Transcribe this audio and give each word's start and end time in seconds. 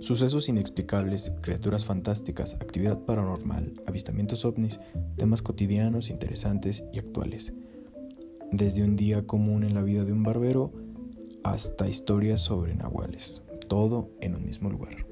Sucesos 0.00 0.48
inexplicables, 0.48 1.30
criaturas 1.42 1.84
fantásticas, 1.84 2.54
actividad 2.54 2.98
paranormal, 3.04 3.82
avistamientos 3.86 4.46
ovnis, 4.46 4.80
temas 5.16 5.42
cotidianos, 5.42 6.08
interesantes 6.08 6.82
y 6.90 6.98
actuales. 6.98 7.52
Desde 8.50 8.82
un 8.82 8.96
día 8.96 9.26
común 9.26 9.62
en 9.62 9.74
la 9.74 9.82
vida 9.82 10.04
de 10.04 10.12
un 10.12 10.22
barbero 10.22 10.72
hasta 11.44 11.86
historias 11.86 12.40
sobre 12.40 12.74
nahuales, 12.74 13.42
todo 13.68 14.10
en 14.22 14.36
un 14.36 14.44
mismo 14.46 14.70
lugar. 14.70 15.06